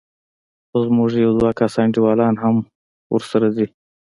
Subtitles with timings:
[0.67, 2.55] خو زموږ يو دوه کسه انډيوالان هم
[3.13, 3.67] ورسره ځي.